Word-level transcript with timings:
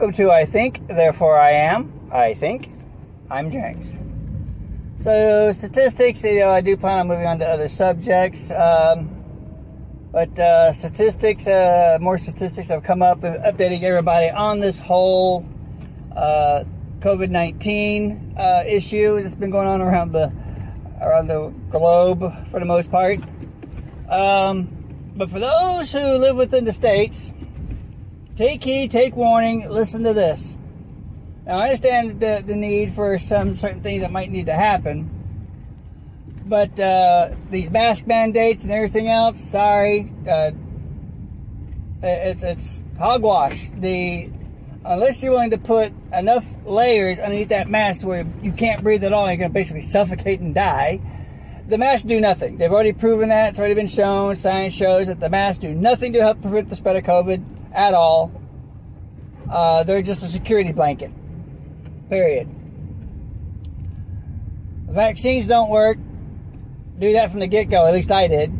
Welcome 0.00 0.16
to 0.16 0.30
I 0.30 0.46
Think, 0.46 0.88
Therefore 0.88 1.38
I 1.38 1.50
Am. 1.50 2.08
I 2.10 2.32
think. 2.32 2.72
I'm 3.30 3.50
Jenks. 3.50 3.94
So, 4.96 5.52
statistics, 5.52 6.24
you 6.24 6.38
know, 6.38 6.48
I 6.48 6.62
do 6.62 6.74
plan 6.78 7.00
on 7.00 7.08
moving 7.08 7.26
on 7.26 7.38
to 7.40 7.46
other 7.46 7.68
subjects. 7.68 8.50
Um, 8.50 9.10
but 10.10 10.38
uh, 10.38 10.72
statistics, 10.72 11.46
uh, 11.46 11.98
more 12.00 12.16
statistics 12.16 12.70
have 12.70 12.82
come 12.82 13.02
up, 13.02 13.20
updating 13.20 13.82
everybody 13.82 14.30
on 14.30 14.58
this 14.58 14.78
whole 14.78 15.46
uh, 16.16 16.64
COVID 17.00 17.28
nineteen 17.28 18.34
uh, 18.38 18.64
issue 18.66 19.20
that's 19.20 19.34
been 19.34 19.50
going 19.50 19.68
on 19.68 19.82
around 19.82 20.12
the 20.12 20.32
around 21.02 21.26
the 21.26 21.52
globe 21.68 22.48
for 22.50 22.58
the 22.58 22.64
most 22.64 22.90
part. 22.90 23.20
Um, 24.08 25.12
but 25.14 25.28
for 25.28 25.40
those 25.40 25.92
who 25.92 26.16
live 26.16 26.36
within 26.36 26.64
the 26.64 26.72
states, 26.72 27.34
take 28.40 28.64
heed, 28.64 28.90
take 28.90 29.14
warning, 29.16 29.68
listen 29.68 30.02
to 30.04 30.14
this. 30.14 30.56
Now, 31.46 31.58
I 31.58 31.64
understand 31.64 32.20
the, 32.20 32.42
the 32.46 32.56
need 32.56 32.94
for 32.94 33.18
some 33.18 33.56
certain 33.56 33.82
things 33.82 34.00
that 34.00 34.10
might 34.10 34.30
need 34.30 34.46
to 34.46 34.54
happen 34.54 35.20
but 36.50 36.78
uh, 36.80 37.30
these 37.48 37.70
mask 37.70 38.08
mandates 38.08 38.64
and 38.64 38.72
everything 38.72 39.06
else, 39.06 39.40
sorry, 39.40 40.12
uh, 40.28 40.50
it's 42.02 42.42
it's 42.42 42.84
hogwash. 42.98 43.70
The 43.78 44.28
unless 44.84 45.22
you're 45.22 45.30
willing 45.30 45.50
to 45.50 45.58
put 45.58 45.92
enough 46.12 46.44
layers 46.64 47.20
underneath 47.20 47.50
that 47.50 47.68
mask 47.68 48.02
where 48.02 48.26
you 48.42 48.50
can't 48.50 48.82
breathe 48.82 49.04
at 49.04 49.12
all, 49.12 49.28
you're 49.28 49.36
going 49.36 49.50
to 49.50 49.54
basically 49.54 49.82
suffocate 49.82 50.40
and 50.40 50.52
die. 50.52 51.00
The 51.68 51.78
masks 51.78 52.02
do 52.02 52.20
nothing. 52.20 52.56
They've 52.56 52.72
already 52.72 52.94
proven 52.94 53.28
that. 53.28 53.50
It's 53.50 53.60
already 53.60 53.74
been 53.74 53.86
shown. 53.86 54.34
Science 54.34 54.74
shows 54.74 55.06
that 55.06 55.20
the 55.20 55.30
masks 55.30 55.60
do 55.60 55.72
nothing 55.72 56.14
to 56.14 56.20
help 56.20 56.42
prevent 56.42 56.68
the 56.68 56.74
spread 56.74 56.96
of 56.96 57.04
COVID 57.04 57.44
at 57.72 57.94
all. 57.94 58.32
Uh, 59.50 59.82
they're 59.84 60.02
just 60.02 60.22
a 60.22 60.28
security 60.28 60.72
blanket. 60.72 61.10
Period. 62.08 62.48
Vaccines 64.88 65.46
don't 65.48 65.70
work 65.70 65.98
do 67.00 67.14
that 67.14 67.30
from 67.30 67.40
the 67.40 67.46
get 67.46 67.70
go. 67.70 67.86
At 67.86 67.94
least 67.94 68.12
I 68.12 68.28
did. 68.28 68.52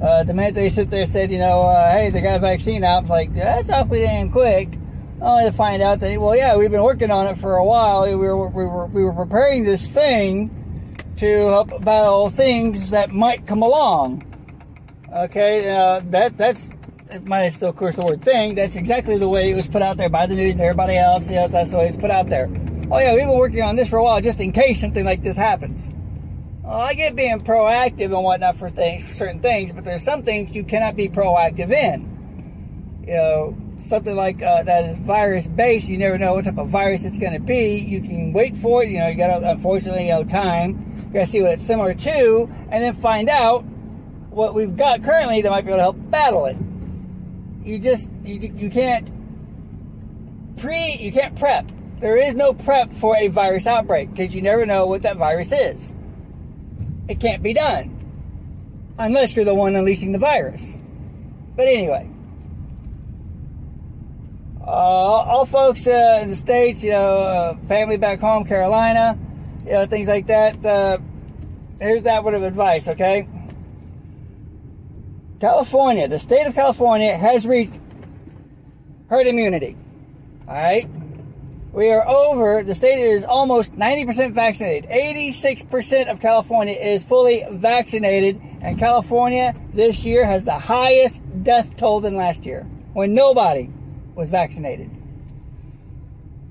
Uh, 0.00 0.22
the 0.22 0.32
minute 0.32 0.54
they 0.54 0.70
sit 0.70 0.90
there 0.90 1.06
said, 1.06 1.32
you 1.32 1.38
know, 1.38 1.62
uh, 1.62 1.90
hey, 1.90 2.10
they 2.10 2.20
got 2.20 2.36
a 2.36 2.38
vaccine 2.38 2.84
out, 2.84 3.02
it's 3.02 3.10
like, 3.10 3.34
that's 3.34 3.68
awfully 3.68 4.00
damn 4.00 4.30
quick. 4.30 4.78
Only 5.20 5.44
to 5.46 5.52
find 5.52 5.82
out 5.82 5.98
that, 5.98 6.20
well, 6.20 6.36
yeah, 6.36 6.56
we've 6.56 6.70
been 6.70 6.84
working 6.84 7.10
on 7.10 7.26
it 7.26 7.38
for 7.40 7.56
a 7.56 7.64
while. 7.64 8.04
We 8.04 8.14
were, 8.14 8.48
we 8.48 8.64
were, 8.64 8.86
we 8.86 9.02
were 9.02 9.12
preparing 9.12 9.64
this 9.64 9.88
thing 9.88 10.96
to 11.16 11.26
help 11.48 11.84
battle 11.84 12.30
things 12.30 12.90
that 12.90 13.10
might 13.10 13.44
come 13.44 13.62
along. 13.62 14.22
Okay, 15.12 15.68
uh, 15.68 16.00
that, 16.10 16.38
that's, 16.38 16.70
minus 17.24 17.56
still, 17.56 17.70
of 17.70 17.76
course, 17.76 17.96
the 17.96 18.02
word 18.02 18.22
thing. 18.22 18.54
That's 18.54 18.76
exactly 18.76 19.18
the 19.18 19.28
way 19.28 19.50
it 19.50 19.56
was 19.56 19.66
put 19.66 19.82
out 19.82 19.96
there 19.96 20.08
by 20.08 20.26
the 20.26 20.34
news 20.34 20.52
and 20.52 20.60
everybody 20.60 20.96
else. 20.96 21.28
Know, 21.28 21.46
that's 21.48 21.70
the 21.70 21.78
way 21.78 21.88
it's 21.88 21.96
put 21.96 22.10
out 22.10 22.28
there. 22.28 22.48
Oh, 22.90 22.98
yeah, 22.98 23.12
we've 23.12 23.22
been 23.22 23.30
working 23.30 23.62
on 23.62 23.76
this 23.76 23.88
for 23.88 23.98
a 23.98 24.04
while 24.04 24.20
just 24.20 24.40
in 24.40 24.52
case 24.52 24.80
something 24.80 25.04
like 25.04 25.22
this 25.22 25.36
happens. 25.36 25.88
Well, 26.62 26.80
I 26.80 26.94
get 26.94 27.16
being 27.16 27.40
proactive 27.40 28.06
and 28.06 28.22
whatnot 28.22 28.58
for 28.58 28.70
things, 28.70 29.06
for 29.06 29.14
certain 29.14 29.40
things, 29.40 29.72
but 29.72 29.84
there's 29.84 30.02
some 30.02 30.22
things 30.22 30.54
you 30.54 30.64
cannot 30.64 30.96
be 30.96 31.08
proactive 31.08 31.70
in. 31.70 33.04
You 33.06 33.14
know, 33.14 33.56
something 33.78 34.14
like 34.14 34.42
uh, 34.42 34.62
that 34.64 34.84
is 34.84 34.98
virus 34.98 35.46
based. 35.46 35.88
You 35.88 35.96
never 35.96 36.18
know 36.18 36.34
what 36.34 36.44
type 36.44 36.58
of 36.58 36.68
virus 36.68 37.04
it's 37.04 37.18
going 37.18 37.32
to 37.32 37.40
be. 37.40 37.78
You 37.78 38.00
can 38.02 38.32
wait 38.32 38.54
for 38.56 38.82
it. 38.82 38.90
You 38.90 38.98
know, 38.98 39.08
you 39.08 39.16
got 39.16 39.38
to 39.38 39.50
unfortunately 39.50 40.08
you 40.08 40.12
know 40.12 40.24
time. 40.24 41.04
You 41.06 41.14
got 41.14 41.20
to 41.20 41.26
see 41.26 41.42
what 41.42 41.52
it's 41.52 41.66
similar 41.66 41.94
to, 41.94 42.50
and 42.70 42.84
then 42.84 42.94
find 42.96 43.30
out 43.30 43.64
what 44.28 44.54
we've 44.54 44.76
got 44.76 45.02
currently 45.02 45.40
that 45.42 45.50
might 45.50 45.62
be 45.62 45.68
able 45.68 45.78
to 45.78 45.82
help 45.82 45.96
battle 46.10 46.46
it. 46.46 46.56
You 47.68 47.78
just 47.78 48.08
you, 48.24 48.50
you 48.56 48.70
can't 48.70 49.06
pre 50.56 50.96
you 50.98 51.12
can't 51.12 51.38
prep. 51.38 51.70
There 52.00 52.16
is 52.16 52.34
no 52.34 52.54
prep 52.54 52.94
for 52.94 53.14
a 53.18 53.28
virus 53.28 53.66
outbreak 53.66 54.10
because 54.10 54.34
you 54.34 54.40
never 54.40 54.64
know 54.64 54.86
what 54.86 55.02
that 55.02 55.18
virus 55.18 55.52
is. 55.52 55.92
It 57.08 57.20
can't 57.20 57.42
be 57.42 57.52
done. 57.52 57.94
Unless 58.98 59.36
you're 59.36 59.44
the 59.44 59.54
one 59.54 59.76
unleashing 59.76 60.12
the 60.12 60.18
virus. 60.18 60.78
But 61.56 61.68
anyway. 61.68 62.08
Uh, 64.62 64.70
all 64.70 65.44
folks 65.44 65.86
uh, 65.86 66.20
in 66.22 66.30
the 66.30 66.36
States, 66.36 66.82
you 66.82 66.92
know, 66.92 67.18
uh, 67.18 67.56
family 67.68 67.98
back 67.98 68.20
home, 68.20 68.46
Carolina, 68.46 69.18
you 69.66 69.72
know, 69.72 69.84
things 69.84 70.08
like 70.08 70.26
that. 70.28 70.64
Uh, 70.64 70.98
here's 71.78 72.04
that 72.04 72.24
word 72.24 72.34
of 72.34 72.44
advice, 72.44 72.88
okay? 72.88 73.28
California, 75.40 76.08
the 76.08 76.18
state 76.18 76.46
of 76.46 76.54
California 76.54 77.16
has 77.16 77.46
reached 77.46 77.74
herd 79.08 79.26
immunity. 79.26 79.76
All 80.46 80.54
right? 80.54 80.88
We 81.72 81.90
are 81.90 82.06
over, 82.08 82.64
the 82.64 82.74
state 82.74 82.98
is 82.98 83.24
almost 83.24 83.74
90% 83.76 84.34
vaccinated. 84.34 84.90
86% 84.90 86.10
of 86.10 86.20
California 86.20 86.74
is 86.74 87.04
fully 87.04 87.44
vaccinated, 87.50 88.40
and 88.62 88.78
California 88.78 89.54
this 89.74 90.04
year 90.04 90.24
has 90.24 90.44
the 90.44 90.58
highest 90.58 91.22
death 91.42 91.76
toll 91.76 92.00
than 92.00 92.16
last 92.16 92.44
year 92.44 92.62
when 92.94 93.14
nobody 93.14 93.70
was 94.14 94.28
vaccinated. 94.28 94.90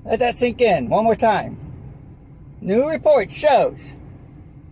Let 0.04 0.20
that 0.20 0.36
sink 0.38 0.60
in 0.62 0.88
one 0.88 1.04
more 1.04 1.16
time. 1.16 1.58
New 2.62 2.88
report 2.88 3.30
shows 3.30 3.78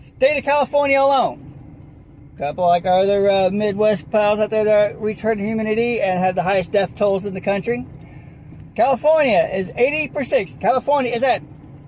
state 0.00 0.38
of 0.38 0.44
California 0.44 0.98
alone, 1.00 1.45
couple 2.38 2.66
like 2.66 2.84
our 2.84 2.98
other 2.98 3.30
uh, 3.30 3.50
Midwest 3.50 4.10
pals 4.10 4.38
out 4.38 4.50
there 4.50 4.64
that 4.64 5.20
herd 5.20 5.40
immunity 5.40 6.00
and 6.00 6.18
had 6.18 6.34
the 6.34 6.42
highest 6.42 6.72
death 6.72 6.94
tolls 6.94 7.24
in 7.24 7.34
the 7.34 7.40
country 7.40 7.86
California 8.76 9.48
is 9.54 9.70
80%. 9.70 10.60
California 10.60 11.12
is 11.12 11.24
at 11.24 11.42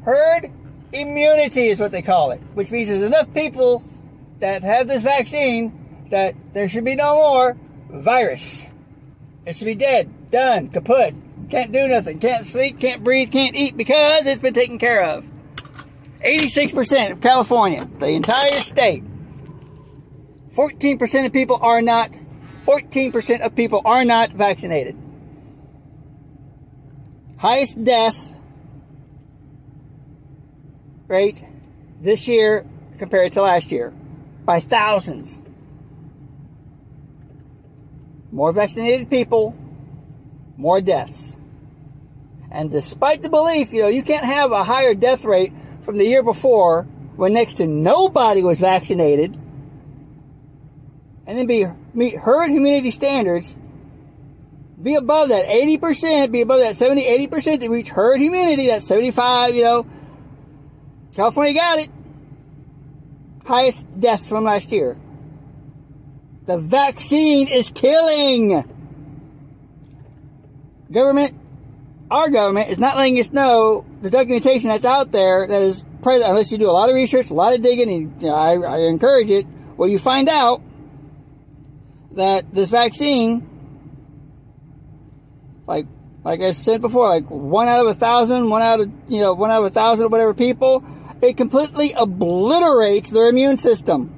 herd 0.04 0.50
immunity 0.92 1.69
is 1.69 1.81
what 1.81 1.92
they 1.92 2.00
call 2.00 2.31
it, 2.31 2.41
which 2.54 2.70
means 2.70 2.88
there's 2.88 3.03
enough 3.03 3.32
people 3.34 3.84
that 4.41 4.62
have 4.62 4.88
this 4.88 5.03
vaccine 5.03 6.06
that 6.10 6.34
there 6.54 6.66
should 6.66 6.84
be 6.84 6.94
no 6.94 7.14
more 7.14 7.58
virus. 7.91 8.64
It 9.44 9.56
should 9.56 9.66
be 9.66 9.75
dead, 9.75 10.31
done, 10.31 10.69
kaput. 10.69 11.14
Can't 11.50 11.72
do 11.72 11.87
nothing, 11.88 12.20
can't 12.20 12.47
sleep, 12.47 12.81
can't 12.81 13.04
breathe, 13.04 13.31
can't 13.31 13.54
eat 13.54 13.76
because 13.76 14.26
it's 14.26 14.41
been 14.41 14.54
taken 14.54 14.78
care 14.78 15.04
of. 15.04 15.26
86% 16.25 17.12
of 17.12 17.20
California, 17.20 17.88
the 17.98 18.08
entire 18.08 18.53
state. 18.53 19.04
14% 20.58 21.26
of 21.26 21.32
people 21.32 21.58
are 21.62 21.80
not, 21.80 22.10
14% 22.66 23.41
of 23.41 23.54
people 23.54 23.80
are 23.84 24.04
not 24.04 24.32
vaccinated 24.32 24.96
highest 27.38 27.82
death 27.82 28.34
rate 31.06 31.42
this 32.00 32.28
year 32.28 32.66
compared 32.98 33.32
to 33.32 33.42
last 33.42 33.72
year 33.72 33.91
by 34.44 34.60
thousands. 34.60 35.41
More 38.31 38.52
vaccinated 38.52 39.08
people, 39.08 39.56
more 40.56 40.81
deaths. 40.81 41.34
And 42.50 42.70
despite 42.70 43.22
the 43.22 43.28
belief, 43.28 43.72
you 43.72 43.82
know, 43.82 43.88
you 43.88 44.02
can't 44.02 44.25
have 44.25 44.52
a 44.52 44.64
higher 44.64 44.94
death 44.94 45.25
rate 45.25 45.52
from 45.82 45.96
the 45.96 46.04
year 46.04 46.22
before 46.22 46.82
when 47.16 47.32
next 47.32 47.54
to 47.54 47.66
nobody 47.66 48.43
was 48.43 48.58
vaccinated 48.58 49.40
and 51.28 51.38
then 51.38 51.46
be 51.46 51.64
meet 51.94 52.16
herd 52.16 52.50
immunity 52.50 52.90
standards 52.90 53.54
be 54.82 54.94
above 54.94 55.30
that 55.30 55.46
80%, 55.46 56.30
be 56.30 56.40
above 56.40 56.60
that 56.60 56.76
70, 56.76 57.04
80% 57.26 57.60
to 57.60 57.69
reach 57.69 57.88
herd 57.88 58.20
immunity, 58.20 58.69
that 58.69 58.82
75, 58.82 59.54
you 59.54 59.64
know. 59.64 59.86
California 61.14 61.54
got 61.54 61.78
it. 61.78 61.90
Highest 63.44 63.86
deaths 63.98 64.28
from 64.28 64.44
last 64.44 64.70
year. 64.70 64.96
The 66.46 66.58
vaccine 66.58 67.48
is 67.48 67.70
killing. 67.70 68.64
Government, 70.92 71.34
our 72.10 72.30
government 72.30 72.70
is 72.70 72.78
not 72.78 72.96
letting 72.96 73.19
us 73.19 73.32
know 73.32 73.84
the 74.00 74.10
documentation 74.10 74.69
that's 74.69 74.84
out 74.84 75.10
there 75.10 75.46
that 75.46 75.62
is 75.62 75.84
present, 76.02 76.30
unless 76.30 76.52
you 76.52 76.58
do 76.58 76.70
a 76.70 76.72
lot 76.72 76.88
of 76.88 76.94
research, 76.94 77.30
a 77.30 77.34
lot 77.34 77.52
of 77.52 77.62
digging, 77.62 77.90
and 77.90 78.22
you 78.22 78.28
know, 78.28 78.34
I, 78.34 78.52
I 78.54 78.78
encourage 78.82 79.28
it, 79.28 79.44
where 79.76 79.88
you 79.88 79.98
find 79.98 80.28
out 80.28 80.62
that 82.12 82.52
this 82.52 82.70
vaccine 82.70 83.49
like 85.69 85.87
like 86.25 86.40
I 86.40 86.52
said 86.52 86.81
before, 86.81 87.08
like 87.08 87.31
one 87.31 87.69
out 87.69 87.81
of 87.81 87.87
a 87.87 87.94
thousand, 87.94 88.50
one 88.50 88.62
out 88.62 88.81
of 88.81 88.90
you 89.08 89.20
know, 89.20 89.34
one 89.34 89.50
out 89.50 89.60
of 89.60 89.66
a 89.66 89.70
thousand 89.70 90.06
or 90.06 90.08
whatever 90.08 90.34
people, 90.34 90.84
it 91.22 91.37
completely 91.37 91.93
obliterates 91.93 93.10
their 93.10 93.28
immune 93.28 93.56
system. 93.56 94.14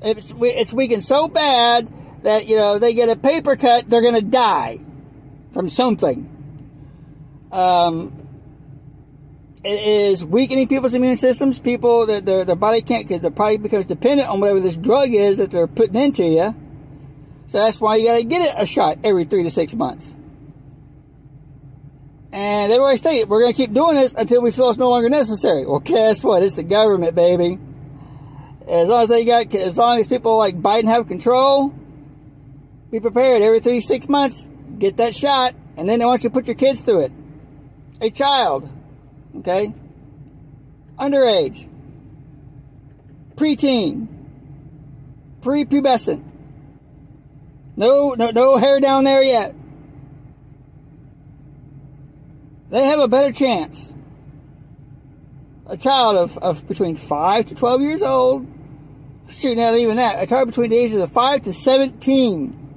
It's 0.00 0.32
it's 0.38 0.72
weakened 0.72 1.04
so 1.04 1.26
bad 1.26 1.88
that 2.22 2.46
you 2.46 2.56
know 2.56 2.78
they 2.78 2.94
get 2.94 3.08
a 3.08 3.16
paper 3.16 3.56
cut, 3.56 3.88
they're 3.88 4.02
gonna 4.02 4.22
die 4.22 4.78
from 5.52 5.68
something. 5.68 6.36
Um, 7.50 8.28
it 9.64 9.80
is 9.80 10.24
weakening 10.24 10.68
people's 10.68 10.94
immune 10.94 11.16
systems. 11.16 11.58
People 11.58 12.06
that 12.06 12.24
their 12.26 12.44
their 12.44 12.56
body 12.56 12.82
can't. 12.82 13.08
They're 13.08 13.30
probably 13.30 13.56
because 13.56 13.86
dependent 13.86 14.28
on 14.28 14.40
whatever 14.40 14.60
this 14.60 14.76
drug 14.76 15.14
is 15.14 15.38
that 15.38 15.50
they're 15.50 15.66
putting 15.66 15.96
into 15.96 16.24
you. 16.24 16.54
So 17.48 17.58
that's 17.58 17.80
why 17.80 17.96
you 17.96 18.06
got 18.06 18.16
to 18.16 18.24
get 18.24 18.42
it 18.42 18.54
a 18.56 18.66
shot 18.66 18.98
every 19.02 19.24
three 19.24 19.42
to 19.42 19.50
six 19.50 19.74
months. 19.74 20.14
And 22.30 22.70
they 22.70 22.76
always 22.76 23.00
say, 23.00 23.24
we're 23.24 23.40
going 23.40 23.54
to 23.54 23.56
keep 23.56 23.72
doing 23.72 23.96
this 23.96 24.14
until 24.16 24.42
we 24.42 24.50
feel 24.50 24.68
it's 24.68 24.78
no 24.78 24.90
longer 24.90 25.08
necessary. 25.08 25.64
Well, 25.64 25.80
guess 25.80 26.22
what? 26.22 26.42
It's 26.42 26.56
the 26.56 26.62
government, 26.62 27.14
baby. 27.14 27.58
As 28.68 28.86
long 28.86 29.04
as 29.04 29.08
they 29.08 29.24
got, 29.24 29.54
as 29.54 29.78
long 29.78 29.98
as 29.98 30.06
people 30.08 30.36
like 30.36 30.60
Biden 30.60 30.84
have 30.88 31.08
control, 31.08 31.72
be 32.90 33.00
prepared. 33.00 33.40
Every 33.40 33.60
three, 33.60 33.80
six 33.80 34.10
months, 34.10 34.46
get 34.78 34.98
that 34.98 35.14
shot. 35.14 35.54
And 35.78 35.88
then 35.88 36.00
they 36.00 36.04
want 36.04 36.22
you 36.22 36.28
to 36.28 36.34
put 36.34 36.46
your 36.46 36.54
kids 36.54 36.82
through 36.82 37.00
it. 37.04 37.12
A 38.02 38.10
child. 38.10 38.68
Okay? 39.38 39.72
Underage. 40.98 41.66
Preteen. 43.36 44.08
Prepubescent. 45.40 46.27
No, 47.78 48.14
no, 48.18 48.32
no 48.32 48.56
hair 48.56 48.80
down 48.80 49.04
there 49.04 49.22
yet. 49.22 49.54
They 52.70 52.84
have 52.84 52.98
a 52.98 53.06
better 53.06 53.30
chance. 53.30 53.88
A 55.66 55.76
child 55.76 56.16
of, 56.16 56.38
of 56.38 56.66
between 56.66 56.96
5 56.96 57.46
to 57.46 57.54
12 57.54 57.80
years 57.82 58.02
old, 58.02 58.48
shoot, 59.30 59.56
not 59.56 59.74
even 59.74 59.96
that, 59.96 60.20
a 60.20 60.26
child 60.26 60.48
between 60.48 60.70
the 60.70 60.76
ages 60.76 61.00
of 61.00 61.12
5 61.12 61.44
to 61.44 61.52
17. 61.52 62.68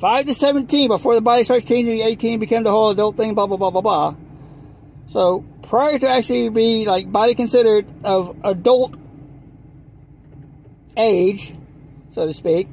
5 0.00 0.26
to 0.26 0.34
17 0.34 0.88
before 0.88 1.14
the 1.14 1.20
body 1.20 1.44
starts 1.44 1.64
changing 1.64 2.00
18, 2.00 2.40
become 2.40 2.64
the 2.64 2.72
whole 2.72 2.90
adult 2.90 3.16
thing, 3.16 3.34
blah, 3.34 3.46
blah, 3.46 3.56
blah, 3.56 3.70
blah, 3.70 3.80
blah. 3.80 4.16
So 5.10 5.44
prior 5.62 5.96
to 5.96 6.08
actually 6.08 6.48
be 6.48 6.86
like 6.86 7.12
body 7.12 7.36
considered 7.36 7.86
of 8.02 8.36
adult 8.42 8.96
age, 10.96 11.54
so 12.10 12.26
to 12.26 12.34
speak, 12.34 12.66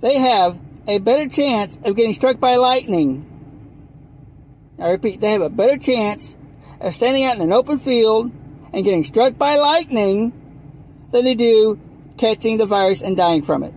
they 0.00 0.18
have 0.18 0.58
a 0.86 0.98
better 0.98 1.28
chance 1.28 1.76
of 1.84 1.96
getting 1.96 2.14
struck 2.14 2.40
by 2.40 2.56
lightning. 2.56 3.24
I 4.78 4.90
repeat, 4.90 5.20
they 5.20 5.32
have 5.32 5.42
a 5.42 5.48
better 5.48 5.76
chance 5.76 6.34
of 6.80 6.94
standing 6.94 7.24
out 7.24 7.36
in 7.36 7.42
an 7.42 7.52
open 7.52 7.78
field 7.78 8.30
and 8.72 8.84
getting 8.84 9.04
struck 9.04 9.36
by 9.36 9.56
lightning 9.56 10.32
than 11.10 11.24
they 11.24 11.34
do 11.34 11.80
catching 12.16 12.58
the 12.58 12.66
virus 12.66 13.02
and 13.02 13.16
dying 13.16 13.42
from 13.42 13.62
it. 13.62 13.74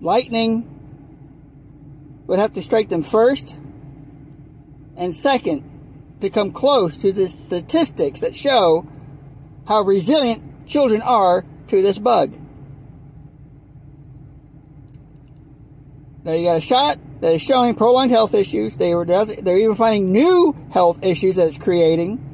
Lightning 0.00 0.74
would 2.26 2.38
have 2.38 2.54
to 2.54 2.62
strike 2.62 2.88
them 2.88 3.02
first 3.02 3.56
and 4.96 5.14
second 5.14 5.64
to 6.20 6.30
come 6.30 6.52
close 6.52 6.96
to 6.98 7.12
the 7.12 7.28
statistics 7.28 8.20
that 8.20 8.36
show 8.36 8.86
how 9.66 9.82
resilient 9.82 10.47
children 10.68 11.02
are 11.02 11.44
to 11.68 11.82
this 11.82 11.98
bug. 11.98 12.32
Now 16.24 16.32
you 16.32 16.44
got 16.44 16.56
a 16.56 16.60
shot 16.60 16.98
that 17.20 17.34
is 17.34 17.42
showing 17.42 17.74
prolonged 17.74 18.10
health 18.10 18.34
issues. 18.34 18.76
They 18.76 18.94
were 18.94 19.04
they're 19.04 19.58
even 19.58 19.74
finding 19.74 20.12
new 20.12 20.54
health 20.70 21.02
issues 21.02 21.36
that 21.36 21.48
it's 21.48 21.58
creating. 21.58 22.24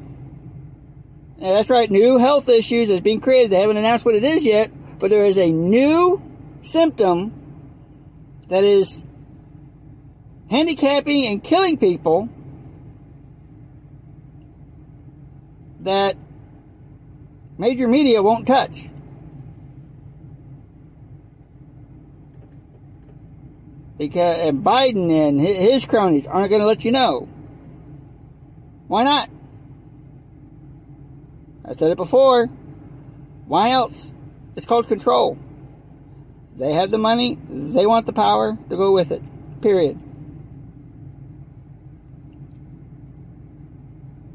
And 1.38 1.56
that's 1.56 1.70
right, 1.70 1.90
new 1.90 2.18
health 2.18 2.48
issues 2.48 2.88
is 2.88 3.00
being 3.00 3.20
created. 3.20 3.52
They 3.52 3.60
haven't 3.60 3.76
announced 3.76 4.04
what 4.04 4.14
it 4.14 4.24
is 4.24 4.44
yet, 4.44 4.70
but 4.98 5.10
there 5.10 5.24
is 5.24 5.36
a 5.36 5.52
new 5.52 6.22
symptom 6.62 7.32
that 8.48 8.64
is 8.64 9.02
handicapping 10.50 11.26
and 11.26 11.42
killing 11.42 11.76
people 11.76 12.28
that 15.80 16.16
major 17.58 17.88
media 17.88 18.22
won't 18.22 18.46
touch. 18.46 18.88
Because 23.96 24.38
and 24.40 24.64
Biden 24.64 25.10
and 25.10 25.40
his 25.40 25.84
cronies 25.84 26.26
aren't 26.26 26.50
going 26.50 26.60
to 26.60 26.66
let 26.66 26.84
you 26.84 26.90
know. 26.90 27.28
Why 28.88 29.04
not? 29.04 29.30
I 31.64 31.74
said 31.74 31.92
it 31.92 31.96
before. 31.96 32.46
Why 33.46 33.70
else? 33.70 34.12
It's 34.56 34.66
called 34.66 34.88
control. 34.88 35.38
They 36.56 36.72
have 36.72 36.90
the 36.90 36.98
money, 36.98 37.38
they 37.48 37.86
want 37.86 38.06
the 38.06 38.12
power 38.12 38.56
to 38.68 38.76
go 38.76 38.92
with 38.92 39.10
it. 39.10 39.22
Period. 39.60 39.98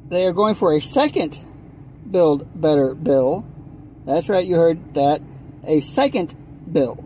They 0.09 0.25
are 0.25 0.33
going 0.33 0.55
for 0.55 0.73
a 0.73 0.81
second 0.81 1.39
build 2.09 2.59
better 2.59 2.95
bill. 2.95 3.45
That's 4.05 4.29
right, 4.29 4.45
you 4.45 4.55
heard 4.55 4.93
that. 4.95 5.21
A 5.63 5.81
second 5.81 6.35
bill. 6.71 7.03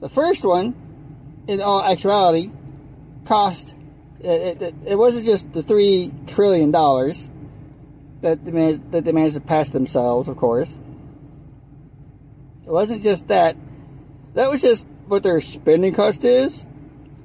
The 0.00 0.08
first 0.08 0.44
one, 0.44 0.74
in 1.46 1.60
all 1.60 1.82
actuality, 1.82 2.50
cost, 3.24 3.74
it, 4.20 4.62
it, 4.62 4.74
it 4.86 4.98
wasn't 4.98 5.26
just 5.26 5.52
the 5.52 5.62
three 5.62 6.12
trillion 6.26 6.70
dollars 6.70 7.28
that 8.20 8.44
managed, 8.44 8.92
that 8.92 9.04
they 9.04 9.12
managed 9.12 9.34
to 9.34 9.40
pass 9.40 9.68
themselves, 9.68 10.28
of 10.28 10.36
course. 10.36 10.76
It 12.66 12.70
wasn't 12.70 13.02
just 13.02 13.28
that. 13.28 13.56
That 14.34 14.50
was 14.50 14.60
just 14.60 14.88
what 15.06 15.22
their 15.22 15.40
spending 15.40 15.94
cost 15.94 16.24
is. 16.24 16.64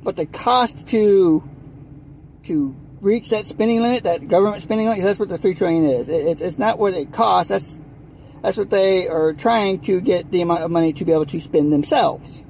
But 0.02 0.16
the 0.16 0.26
cost 0.26 0.88
to 0.88 1.44
to 2.44 2.76
reach 3.04 3.30
that 3.30 3.46
spending 3.46 3.82
limit, 3.82 4.04
that 4.04 4.28
government 4.28 4.64
spending 4.64 4.88
limit, 4.88 5.04
that's 5.04 5.20
what 5.20 5.30
the 5.30 5.38
three 5.38 5.54
trillion 5.54 5.84
is. 5.84 6.10
It, 6.10 6.26
it's 6.26 6.42
it's 6.42 6.58
not 6.58 6.80
what 6.80 6.94
it 6.94 7.12
costs. 7.12 7.50
That's 7.50 7.82
that's 8.42 8.58
what 8.58 8.70
they 8.70 9.08
are 9.08 9.34
trying 9.34 9.82
to 9.82 10.02
get 10.02 10.32
the 10.32 10.42
amount 10.42 10.64
of 10.64 10.72
money 10.72 10.94
to 10.94 11.06
be 11.06 11.12
able 11.12 11.26
to 11.28 11.40
spend 11.40 11.72
themselves. 11.72 12.44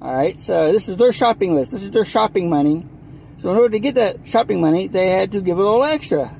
All 0.00 0.14
right. 0.14 0.38
So 0.38 0.72
this 0.72 0.88
is 0.88 0.96
their 0.96 1.12
shopping 1.12 1.54
list. 1.54 1.72
This 1.72 1.82
is 1.82 1.90
their 1.90 2.04
shopping 2.04 2.48
money. 2.48 2.86
So 3.38 3.50
in 3.50 3.56
order 3.56 3.70
to 3.70 3.80
get 3.80 3.96
that 3.96 4.20
shopping 4.24 4.60
money, 4.60 4.88
they 4.88 5.08
had 5.08 5.32
to 5.32 5.40
give 5.40 5.58
a 5.58 5.62
little 5.62 5.84
extra. 5.84 6.36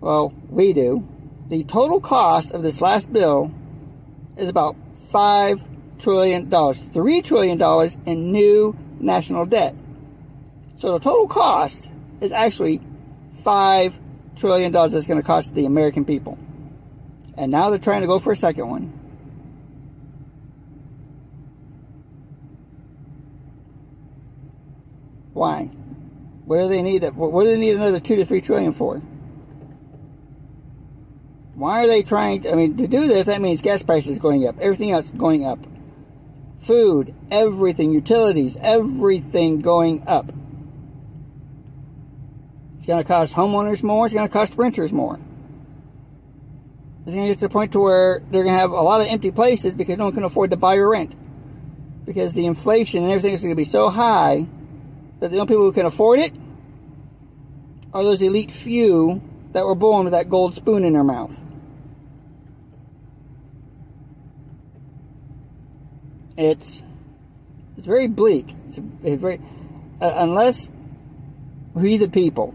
Well, 0.00 0.32
we 0.48 0.72
do. 0.72 1.06
The 1.48 1.64
total 1.64 2.00
cost 2.00 2.50
of 2.50 2.62
this 2.62 2.80
last 2.80 3.12
bill 3.12 3.52
is 4.36 4.48
about 4.48 4.76
five 5.10 5.62
trillion 5.98 6.48
dollars, 6.48 6.78
three 6.78 7.22
trillion 7.22 7.58
dollars 7.58 7.96
in 8.06 8.32
new 8.32 8.76
national 8.98 9.46
debt. 9.46 9.74
So 10.78 10.92
the 10.92 10.98
total 10.98 11.26
cost 11.26 11.90
is 12.20 12.32
actually 12.32 12.80
five 13.42 13.98
trillion 14.36 14.72
dollars 14.72 14.92
that's 14.92 15.06
going 15.06 15.20
to 15.20 15.26
cost 15.26 15.54
the 15.54 15.64
American 15.64 16.04
people. 16.04 16.38
And 17.36 17.50
now 17.50 17.70
they're 17.70 17.78
trying 17.78 18.02
to 18.02 18.06
go 18.06 18.18
for 18.18 18.32
a 18.32 18.36
second 18.36 18.68
one. 18.68 18.92
Why? 25.32 25.64
What 26.46 26.62
do 26.62 26.68
they 26.68 26.82
need? 26.82 27.04
Uh, 27.04 27.10
what 27.10 27.44
do 27.44 27.50
they 27.50 27.58
need 27.58 27.76
another 27.76 28.00
two 28.00 28.16
to 28.16 28.24
three 28.24 28.40
trillion 28.40 28.72
for? 28.72 29.02
Why 31.54 31.84
are 31.84 31.86
they 31.86 32.02
trying 32.02 32.42
to, 32.42 32.52
I 32.52 32.54
mean, 32.54 32.76
to 32.76 32.86
do 32.86 33.08
this, 33.08 33.26
that 33.26 33.40
means 33.40 33.62
gas 33.62 33.82
prices 33.82 34.18
going 34.18 34.46
up, 34.46 34.56
everything 34.60 34.92
else 34.92 35.10
going 35.10 35.46
up. 35.46 35.58
Food, 36.60 37.14
everything, 37.30 37.92
utilities, 37.92 38.56
everything 38.60 39.62
going 39.62 40.04
up. 40.06 40.30
It's 42.86 42.92
going 42.92 43.02
to 43.02 43.08
cost 43.08 43.34
homeowners 43.34 43.82
more, 43.82 44.06
it's 44.06 44.14
going 44.14 44.28
to 44.28 44.32
cost 44.32 44.54
renters 44.56 44.92
more. 44.92 45.18
It's 47.00 47.06
going 47.06 47.22
to 47.22 47.26
get 47.26 47.38
to 47.40 47.48
the 47.48 47.52
point 47.52 47.72
to 47.72 47.80
where 47.80 48.22
they're 48.30 48.44
going 48.44 48.54
to 48.54 48.60
have 48.60 48.70
a 48.70 48.80
lot 48.80 49.00
of 49.00 49.08
empty 49.08 49.32
places 49.32 49.74
because 49.74 49.98
no 49.98 50.04
one 50.04 50.12
can 50.12 50.22
afford 50.22 50.50
to 50.50 50.56
buy 50.56 50.76
or 50.76 50.90
rent. 50.90 51.16
Because 52.04 52.32
the 52.32 52.46
inflation 52.46 53.02
and 53.02 53.10
everything 53.10 53.34
is 53.34 53.42
going 53.42 53.50
to 53.50 53.56
be 53.56 53.64
so 53.64 53.88
high 53.88 54.46
that 55.18 55.32
the 55.32 55.38
only 55.38 55.48
people 55.48 55.64
who 55.64 55.72
can 55.72 55.84
afford 55.84 56.20
it 56.20 56.32
are 57.92 58.04
those 58.04 58.22
elite 58.22 58.52
few 58.52 59.20
that 59.50 59.66
were 59.66 59.74
born 59.74 60.04
with 60.04 60.12
that 60.12 60.30
gold 60.30 60.54
spoon 60.54 60.84
in 60.84 60.92
their 60.92 61.02
mouth. 61.02 61.36
It's 66.36 66.84
it's 67.76 67.84
very 67.84 68.06
bleak. 68.06 68.54
It's 68.68 68.78
a, 68.78 68.82
a 69.02 69.16
very 69.16 69.40
uh, 70.00 70.12
unless 70.14 70.70
we 71.74 71.96
the 71.96 72.08
people 72.08 72.54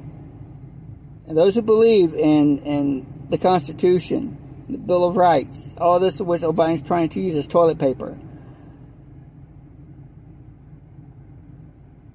and 1.32 1.38
those 1.38 1.56
who 1.56 1.62
believe 1.62 2.14
in 2.14 2.58
in 2.66 3.26
the 3.30 3.38
Constitution, 3.38 4.38
the 4.68 4.78
Bill 4.78 5.06
of 5.06 5.16
Rights, 5.16 5.74
all 5.78 5.98
this 5.98 6.20
which 6.20 6.42
Obama's 6.42 6.82
trying 6.82 7.08
to 7.08 7.22
use 7.22 7.36
as 7.36 7.48
toilet 7.48 7.80
paper. 7.80 8.18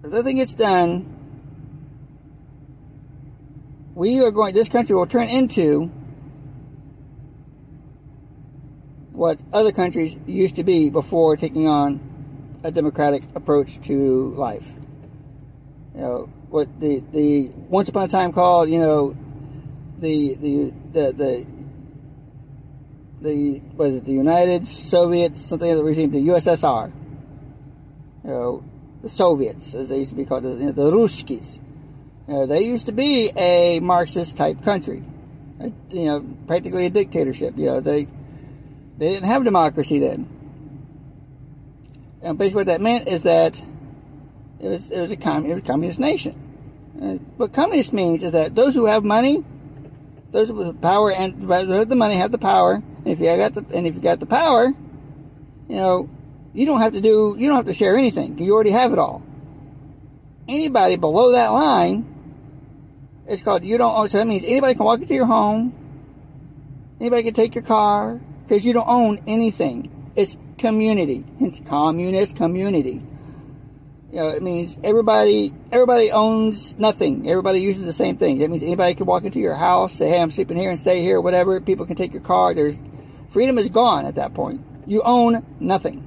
If 0.04 0.12
nothing 0.12 0.37
gets 0.37 0.52
done, 0.52 1.16
we 3.94 4.20
are 4.20 4.30
going. 4.30 4.54
This 4.54 4.68
country 4.68 4.94
will 4.94 5.06
turn 5.06 5.30
into 5.30 5.87
what 9.12 9.38
other 9.50 9.73
countries 9.73 10.14
used 10.26 10.56
to 10.56 10.62
be 10.62 10.90
before 10.90 11.38
taking 11.38 11.66
on 11.66 12.61
a 12.62 12.70
democratic 12.70 13.23
approach 13.35 13.80
to 13.85 14.35
life. 14.37 14.66
You 15.94 16.00
know, 16.02 16.28
what 16.56 16.80
the, 16.80 17.02
the 17.12 17.48
once 17.68 17.90
upon 17.90 18.04
a 18.04 18.08
time 18.08 18.32
called, 18.32 18.70
you 18.70 18.78
know, 18.78 19.14
the, 19.98 20.34
the, 20.36 20.72
the, 20.92 21.12
the 21.12 21.46
the 23.20 23.60
was 23.75 23.96
it 23.96 24.04
the 24.04 24.12
United 24.12 24.66
Soviet 24.66 25.38
something 25.38 25.70
of 25.70 25.76
the 25.76 25.84
regime, 25.84 26.10
the 26.10 26.28
USSR. 26.28 26.90
You 28.25 28.30
know, 28.30 28.64
the 29.02 29.08
Soviets, 29.08 29.75
as 29.75 29.90
they 29.90 29.98
used 29.98 30.10
to 30.10 30.16
be 30.16 30.25
called, 30.25 30.44
you 30.44 30.54
know, 30.54 30.72
the. 30.72 31.60
You 32.28 32.34
know, 32.34 32.46
they 32.46 32.62
used 32.64 32.86
to 32.86 32.92
be 32.92 33.30
a 33.36 33.80
Marxist 33.80 34.36
type 34.36 34.62
country, 34.62 35.04
a, 35.60 35.70
you 35.90 36.04
know, 36.06 36.26
practically 36.46 36.86
a 36.86 36.90
dictatorship. 36.90 37.56
You 37.56 37.66
know, 37.66 37.80
they 37.80 38.08
they 38.96 39.10
didn't 39.10 39.28
have 39.28 39.44
democracy 39.44 39.98
then. 39.98 40.28
And 42.22 42.38
basically, 42.38 42.60
what 42.60 42.66
that 42.66 42.80
meant 42.80 43.08
is 43.08 43.22
that 43.22 43.62
it 44.58 44.68
was 44.68 44.90
it 44.90 45.00
was 45.00 45.10
a, 45.10 45.16
commun, 45.16 45.50
it 45.50 45.54
was 45.54 45.62
a 45.62 45.66
communist 45.66 46.00
nation. 46.00 46.45
Uh, 47.00 47.14
what 47.36 47.52
communist 47.52 47.92
means 47.92 48.22
is 48.22 48.32
that 48.32 48.54
those 48.54 48.74
who 48.74 48.86
have 48.86 49.04
money, 49.04 49.44
those 50.30 50.50
with 50.50 50.80
power 50.80 51.12
and 51.12 51.48
the 51.48 51.94
money 51.94 52.16
have 52.16 52.32
the 52.32 52.38
power. 52.38 52.74
And 52.74 53.06
if 53.06 53.20
you 53.20 53.26
got 53.36 53.54
the 53.54 53.64
and 53.74 53.86
if 53.86 53.94
you 53.94 54.00
got 54.00 54.20
the 54.20 54.26
power, 54.26 54.72
you 55.68 55.76
know, 55.76 56.08
you 56.54 56.64
don't 56.64 56.80
have 56.80 56.92
to 56.92 57.00
do 57.00 57.36
you 57.38 57.48
don't 57.48 57.56
have 57.56 57.66
to 57.66 57.74
share 57.74 57.96
anything. 57.96 58.38
You 58.38 58.54
already 58.54 58.70
have 58.70 58.92
it 58.92 58.98
all. 58.98 59.22
Anybody 60.48 60.96
below 60.96 61.32
that 61.32 61.48
line, 61.52 62.06
it's 63.26 63.42
called 63.42 63.64
you 63.64 63.76
don't 63.76 63.96
own. 63.96 64.08
So 64.08 64.18
that 64.18 64.26
means 64.26 64.44
anybody 64.44 64.74
can 64.74 64.84
walk 64.84 65.00
into 65.00 65.14
your 65.14 65.26
home. 65.26 65.74
Anybody 66.98 67.24
can 67.24 67.34
take 67.34 67.54
your 67.54 67.64
car 67.64 68.20
because 68.44 68.64
you 68.64 68.72
don't 68.72 68.88
own 68.88 69.22
anything. 69.26 70.12
It's 70.16 70.36
community. 70.56 71.24
Hence, 71.38 71.60
communist 71.66 72.36
community. 72.36 73.02
You 74.12 74.20
know, 74.20 74.28
it 74.28 74.42
means 74.42 74.78
everybody 74.84 75.52
everybody 75.72 76.12
owns 76.12 76.78
nothing. 76.78 77.28
Everybody 77.28 77.60
uses 77.60 77.84
the 77.84 77.92
same 77.92 78.16
thing. 78.16 78.38
That 78.38 78.50
means 78.50 78.62
anybody 78.62 78.94
can 78.94 79.06
walk 79.06 79.25
into 79.25 79.40
your 79.40 79.54
house, 79.54 79.94
say, 79.94 80.08
"Hey, 80.08 80.20
I'm 80.20 80.30
sleeping 80.30 80.56
here 80.56 80.70
and 80.70 80.78
stay 80.78 81.02
here," 81.02 81.20
whatever. 81.20 81.60
People 81.60 81.86
can 81.86 81.96
take 81.96 82.12
your 82.12 82.22
car. 82.22 82.54
There's 82.54 82.80
freedom 83.28 83.58
is 83.58 83.68
gone 83.68 84.06
at 84.06 84.14
that 84.14 84.32
point. 84.32 84.60
You 84.86 85.02
own 85.02 85.44
nothing. 85.58 86.04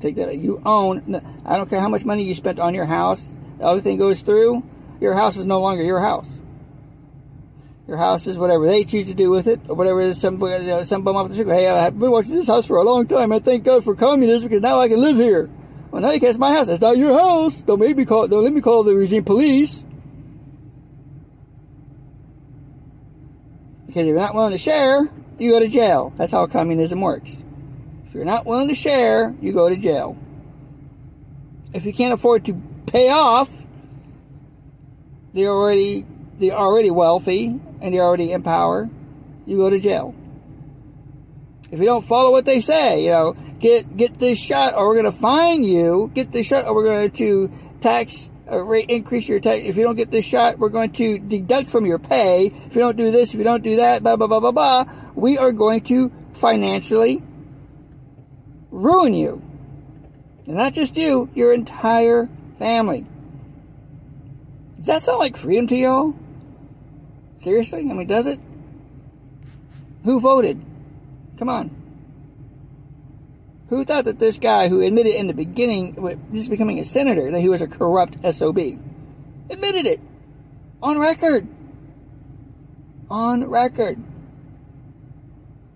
Take 0.00 0.16
that. 0.16 0.38
You 0.38 0.62
own. 0.64 1.20
I 1.44 1.56
don't 1.56 1.68
care 1.68 1.80
how 1.80 1.88
much 1.88 2.04
money 2.04 2.22
you 2.22 2.34
spent 2.34 2.58
on 2.58 2.74
your 2.74 2.86
house. 2.86 3.34
The 3.58 3.64
other 3.64 3.80
thing 3.82 3.98
goes 3.98 4.22
through. 4.22 4.62
Your 5.00 5.14
house 5.14 5.36
is 5.36 5.44
no 5.44 5.60
longer 5.60 5.82
your 5.82 6.00
house. 6.00 6.40
Your 7.88 7.98
house 7.98 8.26
is 8.26 8.36
whatever 8.36 8.66
they 8.66 8.84
choose 8.84 9.06
to 9.06 9.14
do 9.14 9.30
with 9.30 9.46
it, 9.46 9.60
or 9.68 9.76
whatever 9.76 10.12
some 10.12 10.42
uh, 10.42 10.84
some 10.84 11.02
bum 11.02 11.16
off 11.16 11.28
the 11.28 11.34
street. 11.34 11.46
Hey, 11.46 11.68
I've 11.68 11.96
been 11.96 12.10
watching 12.10 12.34
this 12.34 12.48
house 12.48 12.66
for 12.66 12.78
a 12.78 12.82
long 12.82 13.06
time. 13.06 13.30
I 13.30 13.38
thank 13.38 13.62
God 13.62 13.84
for 13.84 13.94
communism 13.94 14.48
because 14.48 14.62
now 14.62 14.80
I 14.80 14.88
can 14.88 15.00
live 15.00 15.16
here. 15.16 15.48
Well, 15.92 16.02
now 16.02 16.10
you 16.10 16.18
can't 16.18 16.36
my 16.38 16.52
house. 16.52 16.68
It's 16.68 16.80
not 16.80 16.98
your 16.98 17.16
house. 17.16 17.58
Don't 17.60 17.78
make 17.78 17.96
me 17.96 18.04
call. 18.04 18.26
Don't 18.26 18.42
let 18.42 18.52
me 18.52 18.60
call 18.60 18.82
the 18.82 18.96
regime 18.96 19.22
police. 19.22 19.84
Because 23.86 24.02
if 24.02 24.06
you're 24.08 24.18
not 24.18 24.34
willing 24.34 24.52
to 24.52 24.58
share, 24.58 25.08
you 25.38 25.52
go 25.52 25.60
to 25.60 25.68
jail. 25.68 26.12
That's 26.16 26.32
how 26.32 26.44
communism 26.48 27.00
works. 27.00 27.42
If 28.08 28.14
you're 28.14 28.24
not 28.24 28.46
willing 28.46 28.68
to 28.68 28.74
share, 28.74 29.32
you 29.40 29.52
go 29.52 29.68
to 29.68 29.76
jail. 29.76 30.18
If 31.72 31.86
you 31.86 31.92
can't 31.92 32.12
afford 32.12 32.46
to 32.46 32.60
pay 32.86 33.10
off 33.10 33.62
the 35.34 35.46
already 35.46 36.04
the 36.38 36.52
already 36.52 36.90
wealthy 36.90 37.58
and 37.80 37.94
you're 37.94 38.04
already 38.04 38.32
in 38.32 38.42
power, 38.42 38.88
you 39.46 39.56
go 39.56 39.70
to 39.70 39.78
jail. 39.78 40.14
If 41.70 41.80
you 41.80 41.86
don't 41.86 42.04
follow 42.04 42.30
what 42.30 42.44
they 42.44 42.60
say, 42.60 43.04
you 43.04 43.10
know, 43.10 43.36
get 43.58 43.96
get 43.96 44.18
this 44.18 44.38
shot 44.38 44.74
or 44.74 44.86
we're 44.86 45.00
going 45.00 45.12
to 45.12 45.18
fine 45.18 45.64
you. 45.64 46.10
Get 46.14 46.30
this 46.32 46.46
shot 46.46 46.66
or 46.66 46.74
we're 46.74 46.84
going 46.84 47.10
to 47.10 47.50
tax 47.80 48.30
uh, 48.50 48.58
rate 48.58 48.88
increase 48.88 49.28
your 49.28 49.40
tax. 49.40 49.62
If 49.64 49.76
you 49.76 49.82
don't 49.82 49.96
get 49.96 50.10
this 50.10 50.24
shot, 50.24 50.58
we're 50.58 50.68
going 50.68 50.92
to 50.92 51.18
deduct 51.18 51.70
from 51.70 51.84
your 51.84 51.98
pay. 51.98 52.46
If 52.46 52.74
you 52.74 52.80
don't 52.80 52.96
do 52.96 53.10
this, 53.10 53.30
if 53.30 53.38
you 53.38 53.44
don't 53.44 53.64
do 53.64 53.76
that, 53.76 54.02
blah 54.02 54.16
blah 54.16 54.28
blah 54.28 54.40
blah 54.40 54.52
blah. 54.52 54.84
We 55.14 55.38
are 55.38 55.50
going 55.50 55.80
to 55.82 56.12
financially 56.34 57.22
ruin 58.70 59.14
you, 59.14 59.42
and 60.46 60.56
not 60.56 60.74
just 60.74 60.96
you, 60.96 61.28
your 61.34 61.52
entire 61.52 62.28
family. 62.58 63.06
Does 64.78 64.86
that 64.86 65.02
sound 65.02 65.18
like 65.18 65.36
freedom 65.36 65.66
to 65.68 65.76
y'all? 65.76 66.14
Seriously? 67.38 67.80
I 67.80 67.92
mean, 67.92 68.06
does 68.06 68.26
it? 68.26 68.40
Who 70.04 70.20
voted? 70.20 70.60
Come 71.38 71.48
on. 71.48 71.70
Who 73.68 73.84
thought 73.84 74.04
that 74.04 74.18
this 74.18 74.38
guy 74.38 74.68
who 74.68 74.80
admitted 74.80 75.14
in 75.14 75.26
the 75.26 75.34
beginning, 75.34 75.96
just 76.32 76.50
becoming 76.50 76.78
a 76.78 76.84
senator, 76.84 77.30
that 77.30 77.40
he 77.40 77.48
was 77.48 77.62
a 77.62 77.66
corrupt 77.66 78.16
SOB? 78.34 78.58
Admitted 79.50 79.86
it. 79.86 80.00
On 80.82 80.98
record. 80.98 81.48
On 83.10 83.44
record. 83.44 84.02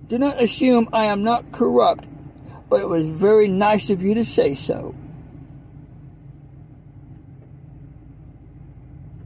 Do 0.09 0.19
not 0.19 0.41
assume 0.41 0.89
I 0.93 1.07
am 1.07 1.23
not 1.23 1.53
corrupt, 1.53 2.05
but 2.69 2.81
it 2.81 2.89
was 2.89 3.09
very 3.09 3.49
nice 3.49 3.91
of 3.91 4.03
you 4.03 4.15
to 4.15 4.25
say 4.25 4.55
so. 4.55 4.95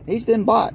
He's 0.06 0.24
been 0.24 0.44
bought. 0.44 0.74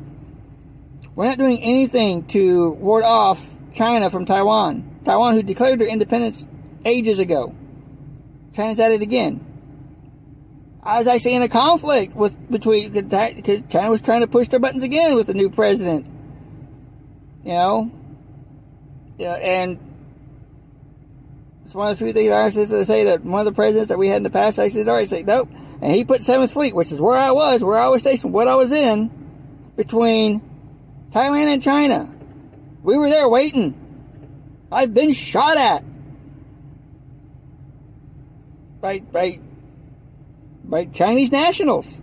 We're 1.19 1.27
not 1.27 1.37
doing 1.37 1.61
anything 1.61 2.27
to 2.27 2.69
ward 2.69 3.03
off 3.03 3.51
China 3.73 4.09
from 4.09 4.25
Taiwan. 4.25 5.01
Taiwan, 5.03 5.33
who 5.33 5.43
declared 5.43 5.77
their 5.77 5.89
independence 5.89 6.47
ages 6.85 7.19
ago. 7.19 7.53
China's 8.55 8.79
at 8.79 8.93
it 8.93 9.01
again. 9.01 9.45
I 10.81 10.97
was 10.97 11.07
actually 11.07 11.35
in 11.35 11.41
a 11.41 11.49
conflict 11.49 12.15
with 12.15 12.49
between 12.49 12.93
because 12.93 13.63
China 13.67 13.89
was 13.89 14.01
trying 14.01 14.21
to 14.21 14.27
push 14.27 14.47
their 14.47 14.61
buttons 14.61 14.81
again 14.81 15.15
with 15.15 15.27
the 15.27 15.33
new 15.33 15.49
president. 15.49 16.05
You 17.43 17.51
know, 17.51 17.91
yeah, 19.17 19.33
and 19.33 19.77
it's 21.65 21.75
one 21.75 21.91
of 21.91 21.99
the 21.99 22.05
few 22.05 22.13
things 22.13 22.31
I 22.31 22.49
to 22.49 22.85
say 22.85 23.03
that 23.03 23.25
one 23.25 23.41
of 23.41 23.45
the 23.45 23.51
presidents 23.51 23.89
that 23.89 23.97
we 23.97 24.07
had 24.07 24.15
in 24.15 24.23
the 24.23 24.29
past, 24.29 24.55
said, 24.55 24.87
all 24.87 24.95
right, 24.95 25.09
say 25.09 25.23
nope, 25.23 25.49
and 25.81 25.93
he 25.93 26.05
put 26.05 26.23
Seventh 26.23 26.53
Fleet, 26.53 26.73
which 26.73 26.93
is 26.93 27.01
where 27.01 27.17
I 27.17 27.31
was, 27.31 27.61
where 27.61 27.77
I 27.77 27.87
was 27.87 28.03
stationed, 28.03 28.31
what 28.31 28.47
I 28.47 28.55
was 28.55 28.71
in, 28.71 29.11
between 29.75 30.48
Thailand 31.11 31.53
and 31.53 31.63
China. 31.63 32.09
We 32.83 32.97
were 32.97 33.09
there 33.09 33.27
waiting. 33.27 33.75
I've 34.71 34.93
been 34.93 35.13
shot 35.13 35.57
at 35.57 35.83
by 38.81 38.99
by 38.99 39.39
by 40.63 40.85
Chinese 40.85 41.31
nationals 41.31 41.99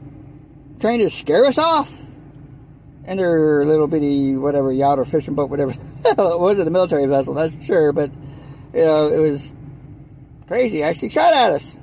trying 0.80 0.98
to 0.98 1.10
scare 1.10 1.46
us 1.46 1.58
off. 1.58 1.92
And 3.04 3.20
their 3.20 3.64
little 3.64 3.86
bitty 3.86 4.36
whatever 4.36 4.72
yacht 4.72 4.98
or 4.98 5.04
fishing 5.04 5.34
boat, 5.34 5.48
whatever 5.48 5.70
it 6.04 6.16
was 6.18 6.58
a 6.58 6.68
military 6.68 7.06
vessel, 7.06 7.34
that's 7.34 7.54
for 7.54 7.62
sure, 7.62 7.92
but 7.92 8.10
you 8.74 8.84
know, 8.84 9.06
it 9.08 9.20
was 9.20 9.54
crazy. 10.48 10.82
Actually 10.82 11.10
shot 11.10 11.32
at 11.32 11.52
us. 11.52 11.78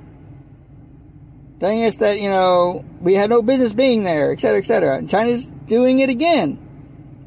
Telling 1.60 1.84
us 1.84 1.96
that, 1.96 2.20
you 2.20 2.28
know, 2.28 2.84
we 3.00 3.14
had 3.14 3.30
no 3.30 3.40
business 3.40 3.72
being 3.72 4.04
there, 4.04 4.32
et 4.32 4.40
cetera, 4.40 4.58
et 4.58 4.66
cetera. 4.66 4.98
And 4.98 5.08
China's 5.08 5.46
doing 5.66 6.00
it 6.00 6.10
again. 6.10 6.63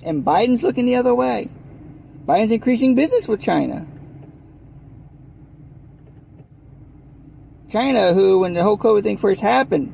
And 0.08 0.24
Biden's 0.24 0.64
looking 0.64 0.86
the 0.86 0.96
other 0.96 1.14
way. 1.14 1.50
Biden's 2.26 2.52
increasing 2.52 2.96
business 2.96 3.28
with 3.28 3.42
China. 3.42 3.86
China, 7.70 8.14
who, 8.14 8.40
when 8.40 8.54
the 8.54 8.64
whole 8.64 8.78
COVID 8.78 9.04
thing 9.04 9.18
first 9.18 9.42
happened, 9.42 9.94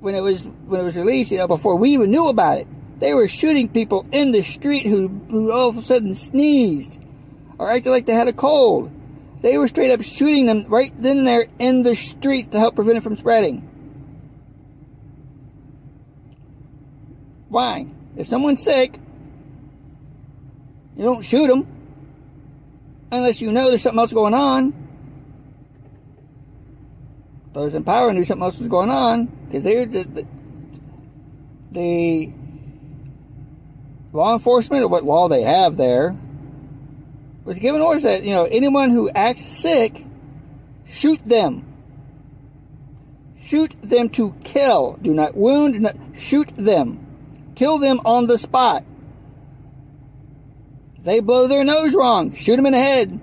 when 0.00 0.14
it 0.14 0.20
was 0.20 0.44
when 0.66 0.78
it 0.78 0.84
was 0.84 0.96
released, 0.96 1.32
you 1.32 1.38
know, 1.38 1.48
before 1.48 1.76
we 1.76 1.90
even 1.94 2.10
knew 2.10 2.28
about 2.28 2.58
it, 2.58 2.66
they 2.98 3.14
were 3.14 3.28
shooting 3.28 3.66
people 3.66 4.04
in 4.12 4.30
the 4.30 4.42
street 4.42 4.84
who, 4.84 5.08
who 5.30 5.50
all 5.50 5.70
of 5.70 5.78
a 5.78 5.82
sudden 5.82 6.14
sneezed 6.14 7.00
or 7.56 7.70
acted 7.70 7.90
like 7.90 8.04
they 8.04 8.12
had 8.12 8.28
a 8.28 8.32
cold. 8.34 8.90
They 9.40 9.56
were 9.56 9.68
straight 9.68 9.90
up 9.90 10.02
shooting 10.02 10.44
them 10.44 10.66
right 10.68 10.92
then 11.00 11.18
and 11.18 11.26
there 11.26 11.46
in 11.58 11.82
the 11.82 11.96
street 11.96 12.52
to 12.52 12.58
help 12.58 12.74
prevent 12.74 12.98
it 12.98 13.02
from 13.02 13.16
spreading. 13.16 13.68
Why? 17.48 17.86
If 18.16 18.28
someone's 18.28 18.62
sick, 18.62 18.98
you 20.96 21.04
don't 21.04 21.22
shoot 21.22 21.46
them 21.46 21.66
unless 23.10 23.40
you 23.40 23.52
know 23.52 23.68
there's 23.68 23.82
something 23.82 24.00
else 24.00 24.12
going 24.12 24.34
on. 24.34 24.74
Those 27.54 27.74
in 27.74 27.84
power 27.84 28.12
knew 28.12 28.24
something 28.24 28.44
else 28.44 28.58
was 28.58 28.68
going 28.68 28.90
on 28.90 29.26
because 29.26 29.64
they 29.64 29.76
were 29.76 29.86
the, 29.86 30.04
the, 30.04 30.26
the 31.72 32.32
law 34.12 34.32
enforcement 34.32 34.82
or 34.84 34.88
what 34.88 35.04
law 35.04 35.28
they 35.28 35.42
have 35.42 35.76
there 35.76 36.16
was 37.44 37.58
given 37.58 37.80
orders 37.80 38.04
that 38.04 38.24
you 38.24 38.32
know 38.32 38.44
anyone 38.44 38.90
who 38.90 39.10
acts 39.10 39.42
sick, 39.42 40.06
shoot 40.86 41.20
them. 41.26 41.68
Shoot 43.44 43.74
them 43.82 44.08
to 44.10 44.32
kill. 44.44 44.98
Do 45.02 45.12
not 45.12 45.36
wound. 45.36 45.74
Do 45.74 45.80
not 45.80 45.96
shoot 46.16 46.50
them. 46.56 47.11
Kill 47.54 47.78
them 47.78 48.00
on 48.04 48.26
the 48.26 48.38
spot. 48.38 48.84
They 51.00 51.20
blow 51.20 51.48
their 51.48 51.64
nose 51.64 51.94
wrong. 51.94 52.34
Shoot 52.34 52.56
them 52.56 52.66
in 52.66 52.72
the 52.72 52.78
head. 52.78 53.20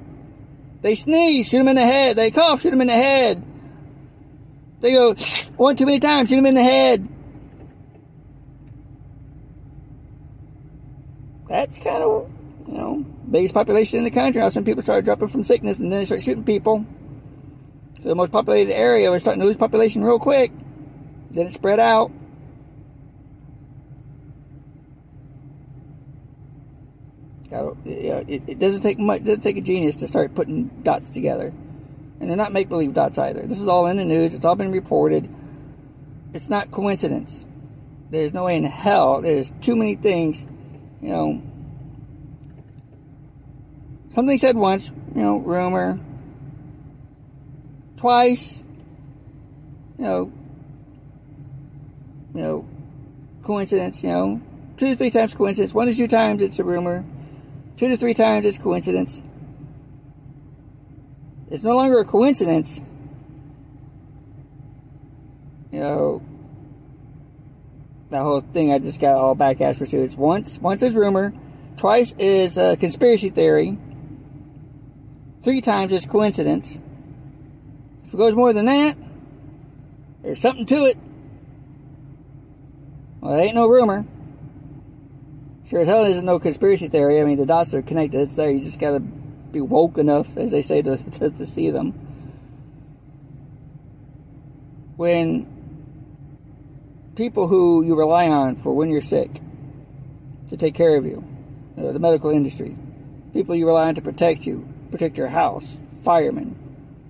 They 0.81 0.95
sneeze. 0.95 1.47
Shoot 1.47 1.59
them 1.59 1.69
in 1.69 1.75
the 1.75 1.85
head. 1.85 2.17
They 2.17 2.31
cough. 2.31 2.61
Shoot 2.61 2.71
them 2.71 2.81
in 2.81 2.87
the 2.87 2.93
head. 2.93 3.43
They 4.81 4.91
go 4.91 5.13
one 5.57 5.75
too 5.75 5.85
many 5.85 5.99
times. 5.99 6.29
Shoot 6.29 6.35
them 6.37 6.45
in 6.45 6.55
the 6.55 6.63
head. 6.63 7.07
that's 11.49 11.79
kind 11.79 12.03
of, 12.03 12.29
you 12.67 12.75
know, 12.75 13.05
biggest 13.29 13.53
population 13.53 13.97
in 13.97 14.03
the 14.05 14.11
country. 14.11 14.39
Now 14.39 14.49
some 14.49 14.63
people 14.63 14.83
started 14.83 15.05
dropping 15.05 15.27
from 15.27 15.43
sickness 15.43 15.79
and 15.79 15.91
then 15.91 15.99
they 15.99 16.05
start 16.05 16.23
shooting 16.23 16.43
people. 16.43 16.85
So 18.01 18.09
the 18.09 18.15
most 18.15 18.31
populated 18.31 18.73
area 18.73 19.09
was 19.11 19.23
starting 19.23 19.41
to 19.41 19.47
lose 19.47 19.57
population 19.57 20.03
real 20.03 20.19
quick. 20.19 20.51
Then 21.31 21.47
it 21.47 21.53
spread 21.53 21.79
out. 21.79 22.11
It, 27.51 28.43
it 28.47 28.59
doesn't 28.59 28.81
take 28.81 28.99
much. 28.99 29.21
It 29.21 29.25
doesn't 29.25 29.43
take 29.43 29.57
a 29.57 29.61
genius 29.61 29.95
to 29.97 30.07
start 30.07 30.35
putting 30.35 30.67
dots 30.83 31.09
together, 31.09 31.47
and 32.19 32.29
they're 32.29 32.37
not 32.37 32.53
make 32.53 32.69
believe 32.69 32.93
dots 32.93 33.17
either. 33.17 33.41
This 33.45 33.59
is 33.59 33.67
all 33.67 33.87
in 33.87 33.97
the 33.97 34.05
news. 34.05 34.33
It's 34.33 34.45
all 34.45 34.55
been 34.55 34.71
reported. 34.71 35.29
It's 36.33 36.49
not 36.49 36.71
coincidence. 36.71 37.47
There's 38.11 38.33
no 38.33 38.45
way 38.45 38.55
in 38.55 38.63
hell. 38.63 39.21
There's 39.21 39.51
too 39.61 39.75
many 39.75 39.95
things. 39.95 40.45
You 41.01 41.09
know, 41.09 41.41
something 44.11 44.37
said 44.37 44.55
once. 44.55 44.87
You 45.15 45.21
know, 45.21 45.37
rumor. 45.37 45.99
Twice. 47.97 48.63
You 49.97 50.05
know. 50.05 50.31
You 52.35 52.41
know, 52.41 52.67
coincidence. 53.43 54.03
You 54.03 54.09
know, 54.09 54.41
two 54.77 54.89
to 54.89 54.95
three 54.95 55.09
times 55.09 55.33
coincidence. 55.33 55.73
One 55.73 55.87
to 55.87 55.95
two 55.95 56.07
times 56.07 56.41
it's 56.41 56.59
a 56.59 56.63
rumor. 56.63 57.03
Two 57.79 57.87
to 57.87 57.95
three 57.95 58.13
times 58.13 58.45
it's 58.45 58.57
coincidence. 58.57 59.23
It's 61.49 61.63
no 61.63 61.77
longer 61.77 61.99
a 61.99 62.03
coincidence. 62.03 62.81
You 65.71 65.79
know, 65.79 66.21
that 68.09 68.21
whole 68.21 68.41
thing 68.41 68.73
I 68.73 68.79
just 68.79 68.99
got 68.99 69.15
all 69.15 69.33
back 69.33 69.61
ass 69.61 69.77
to. 69.77 69.97
It's 69.97 70.15
once, 70.15 70.59
once 70.59 70.83
is 70.83 70.93
rumor, 70.93 71.31
twice 71.77 72.13
is 72.19 72.57
a 72.57 72.75
conspiracy 72.75 73.29
theory, 73.29 73.77
three 75.41 75.61
times 75.61 75.93
is 75.93 76.05
coincidence. 76.05 76.77
If 78.07 78.13
it 78.13 78.17
goes 78.17 78.35
more 78.35 78.51
than 78.51 78.65
that, 78.65 78.97
there's 80.21 80.41
something 80.41 80.65
to 80.65 80.83
it. 80.87 80.97
Well, 83.21 83.39
it 83.39 83.41
ain't 83.41 83.55
no 83.55 83.69
rumor. 83.69 84.05
Sure 85.69 85.81
as 85.81 85.87
hell 85.87 86.03
isn't 86.03 86.25
no 86.25 86.39
conspiracy 86.39 86.87
theory. 86.87 87.21
I 87.21 87.25
mean, 87.25 87.37
the 87.37 87.45
dots 87.45 87.75
are 87.75 87.83
connected. 87.83 88.21
It's 88.21 88.35
there. 88.35 88.49
You 88.49 88.63
just 88.63 88.79
got 88.79 88.91
to 88.91 88.99
be 88.99 89.61
woke 89.61 89.99
enough, 89.99 90.35
as 90.35 90.49
they 90.49 90.63
say, 90.63 90.81
to, 90.81 90.97
to, 91.11 91.29
to 91.29 91.45
see 91.45 91.69
them. 91.69 91.91
When 94.95 95.45
people 97.15 97.47
who 97.47 97.85
you 97.85 97.95
rely 97.95 98.29
on 98.29 98.55
for 98.55 98.73
when 98.73 98.89
you're 98.89 99.01
sick 99.01 99.41
to 100.49 100.57
take 100.57 100.73
care 100.73 100.97
of 100.97 101.05
you, 101.05 101.23
uh, 101.77 101.91
the 101.91 101.99
medical 101.99 102.31
industry, 102.31 102.75
people 103.31 103.55
you 103.55 103.67
rely 103.67 103.89
on 103.89 103.95
to 103.95 104.01
protect 104.01 104.47
you, 104.47 104.67
protect 104.89 105.19
your 105.19 105.27
house, 105.27 105.79
firemen, 106.03 106.57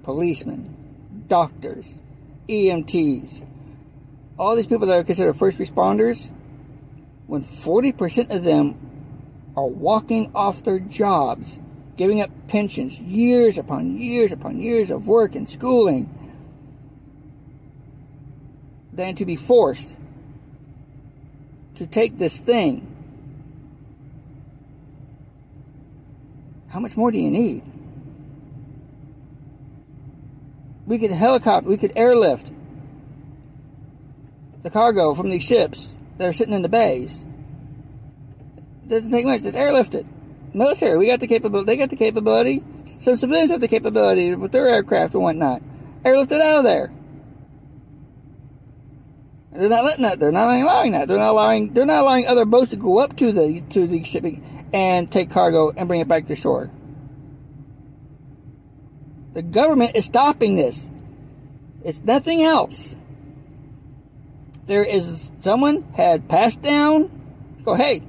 policemen, 0.04 1.24
doctors, 1.30 2.02
EMTs, 2.50 3.42
all 4.38 4.58
these 4.58 4.68
people 4.68 4.88
that 4.88 4.98
are 4.98 5.04
considered 5.06 5.38
first 5.38 5.60
responders 5.60 6.30
when 7.30 7.44
40% 7.44 8.32
of 8.36 8.44
them 8.44 8.76
are 9.56 9.68
walking 9.68 10.32
off 10.34 10.64
their 10.64 10.80
jobs, 10.80 11.60
giving 11.96 12.22
up 12.22 12.32
pensions, 12.48 13.00
years 13.00 13.60
upon 13.60 14.00
years 14.00 14.32
upon 14.32 14.60
years 14.60 14.90
of 14.90 15.06
work 15.06 15.36
and 15.36 15.48
schooling, 15.48 16.10
than 18.92 19.16
to 19.16 19.26
be 19.26 19.36
forced 19.36 19.96
to 21.76 21.86
take 21.86 22.18
this 22.18 22.36
thing. 22.38 22.88
How 26.70 26.80
much 26.80 26.98
more 26.98 27.12
do 27.12 27.20
you 27.20 27.30
need? 27.30 27.62
We 30.88 30.98
could 30.98 31.12
helicopter, 31.12 31.70
we 31.70 31.78
could 31.78 31.94
airlift 31.96 32.52
the 34.64 34.72
cargo 34.72 35.14
from 35.14 35.30
these 35.30 35.44
ships 35.44 35.94
that 36.20 36.28
are 36.28 36.34
sitting 36.34 36.54
in 36.54 36.62
the 36.62 36.70
bays. 36.70 37.26
Doesn't 38.88 39.12
take 39.12 39.26
much. 39.26 39.42
Just 39.42 39.58
airlift 39.58 39.96
it. 39.96 40.06
Military, 40.54 40.98
we 40.98 41.08
got 41.08 41.20
the 41.20 41.28
capability. 41.28 41.66
They 41.66 41.78
got 41.78 41.90
the 41.90 41.96
capability. 41.96 42.64
Some 43.00 43.16
civilians 43.16 43.52
have 43.52 43.62
the 43.62 43.68
capability 43.68 44.36
with 44.36 44.52
their 44.52 44.68
aircraft 44.68 45.14
and 45.14 45.24
whatnot. 45.24 45.62
Airlift 46.04 46.32
it 46.32 46.42
out 46.42 46.60
of 46.60 46.64
there. 46.66 46.92
They're 49.54 49.70
not 49.70 49.84
letting 49.84 50.04
that. 50.04 50.20
They're 50.20 50.32
not 50.32 50.54
allowing 50.54 50.92
that. 50.92 51.08
They're 51.08 51.18
not 51.18 51.32
allowing. 51.32 51.74
They're 51.74 51.86
not 51.86 52.04
allowing 52.04 52.28
other 52.28 52.46
boats 52.46 52.72
to 52.72 52.78
go 52.78 53.00
up 53.00 53.16
to 53.18 53.32
the 53.32 53.62
to 53.72 53.88
the 53.88 54.04
shipping 54.04 54.68
and 54.74 55.12
take 55.12 55.30
cargo 55.30 55.72
and 55.76 55.88
bring 55.88 56.02
it 56.02 56.08
back 56.08 56.28
to 56.28 56.36
shore. 56.36 56.70
The 59.34 59.42
government 59.42 59.96
is 59.96 60.06
stopping 60.06 60.56
this. 60.56 60.90
It's 61.84 62.04
nothing 62.04 62.44
else 62.44 62.96
there 64.70 64.84
is 64.84 65.32
someone 65.40 65.82
had 65.96 66.30
passed 66.30 66.62
down, 66.62 67.10
go, 67.66 67.74
hey, 67.74 68.04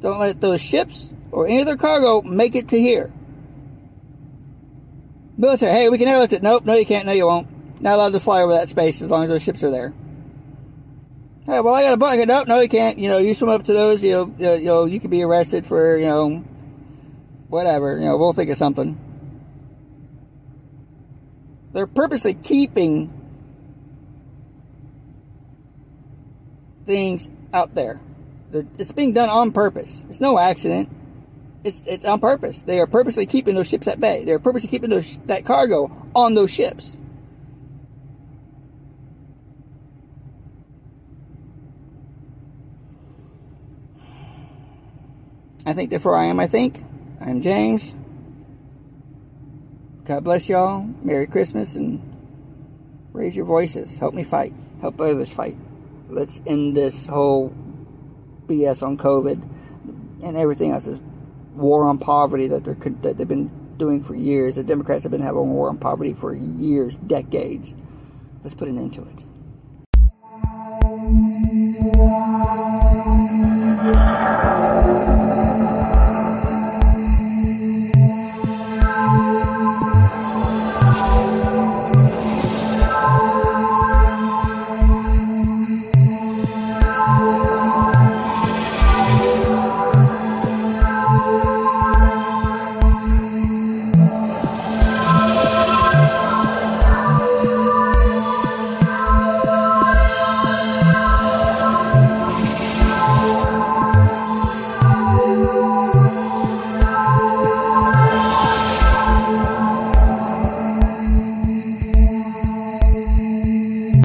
don't 0.00 0.18
let 0.18 0.40
those 0.40 0.62
ships 0.62 1.10
or 1.30 1.46
any 1.46 1.60
other 1.60 1.76
cargo 1.76 2.22
make 2.22 2.54
it 2.54 2.68
to 2.68 2.80
here. 2.80 3.12
Military, 5.36 5.72
hey, 5.72 5.88
we 5.90 5.98
can 5.98 6.08
airlift 6.08 6.32
it. 6.32 6.42
Nope, 6.42 6.64
no, 6.64 6.74
you 6.74 6.86
can't. 6.86 7.04
No, 7.04 7.12
you 7.12 7.26
won't. 7.26 7.82
Not 7.82 7.96
allowed 7.96 8.14
to 8.14 8.20
fly 8.20 8.40
over 8.40 8.54
that 8.54 8.68
space 8.68 9.02
as 9.02 9.10
long 9.10 9.24
as 9.24 9.28
those 9.28 9.42
ships 9.42 9.62
are 9.62 9.70
there. 9.70 9.92
Hey, 11.44 11.60
well, 11.60 11.74
I 11.74 11.82
got 11.82 11.92
a 11.92 11.96
bucket. 11.98 12.28
Nope, 12.28 12.48
no, 12.48 12.60
you 12.60 12.68
can't. 12.70 12.98
You 12.98 13.08
know, 13.08 13.18
you 13.18 13.34
swim 13.34 13.50
up 13.50 13.64
to 13.64 13.74
those, 13.74 14.02
you 14.02 14.12
know, 14.12 14.58
you 14.58 14.64
know, 14.64 14.84
you 14.86 15.00
could 15.00 15.10
be 15.10 15.22
arrested 15.22 15.66
for, 15.66 15.98
you 15.98 16.06
know, 16.06 16.44
whatever. 17.48 17.98
You 17.98 18.06
know, 18.06 18.16
we'll 18.16 18.32
think 18.32 18.48
of 18.48 18.56
something. 18.56 18.98
They're 21.74 21.86
purposely 21.86 22.32
keeping 22.32 23.21
things 26.86 27.28
out 27.52 27.74
there. 27.74 28.00
It's 28.52 28.92
being 28.92 29.12
done 29.12 29.28
on 29.28 29.52
purpose. 29.52 30.02
It's 30.08 30.20
no 30.20 30.38
accident. 30.38 30.90
It's 31.64 31.86
it's 31.86 32.04
on 32.04 32.20
purpose. 32.20 32.62
They 32.62 32.80
are 32.80 32.86
purposely 32.86 33.26
keeping 33.26 33.54
those 33.54 33.68
ships 33.68 33.86
at 33.88 34.00
bay. 34.00 34.24
They 34.24 34.32
are 34.32 34.38
purposely 34.38 34.68
keeping 34.68 34.90
those, 34.90 35.18
that 35.26 35.44
cargo 35.44 35.90
on 36.14 36.34
those 36.34 36.50
ships. 36.50 36.98
I 45.64 45.72
think 45.72 45.90
therefore 45.90 46.16
I 46.16 46.24
am. 46.24 46.40
I 46.40 46.48
think 46.48 46.84
I'm 47.20 47.40
James. 47.40 47.94
God 50.04 50.24
bless 50.24 50.48
y'all. 50.48 50.82
Merry 51.02 51.28
Christmas 51.28 51.76
and 51.76 52.02
raise 53.12 53.36
your 53.36 53.46
voices. 53.46 53.96
Help 53.96 54.14
me 54.14 54.24
fight. 54.24 54.52
Help 54.80 55.00
others 55.00 55.30
fight 55.30 55.56
let's 56.12 56.40
end 56.46 56.76
this 56.76 57.06
whole 57.06 57.54
BS 58.46 58.82
on 58.82 58.96
COVID 58.96 59.48
and 60.22 60.36
everything 60.36 60.70
else. 60.70 60.86
This 60.86 61.00
war 61.54 61.84
on 61.84 61.98
poverty 61.98 62.48
that 62.48 62.64
they're 62.64 62.74
that 63.02 63.18
they've 63.18 63.28
been 63.28 63.50
doing 63.78 64.02
for 64.02 64.14
years. 64.14 64.56
The 64.56 64.62
Democrats 64.62 65.02
have 65.04 65.12
been 65.12 65.22
having 65.22 65.40
a 65.40 65.42
war 65.42 65.68
on 65.68 65.78
poverty 65.78 66.12
for 66.12 66.34
years, 66.34 66.94
decades. 67.06 67.74
Let's 68.42 68.54
put 68.54 68.68
an 68.68 68.78
end 68.78 68.94
to 68.94 69.02
it. 69.02 69.24